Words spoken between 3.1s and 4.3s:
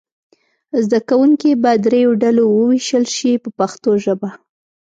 شي په پښتو ژبه.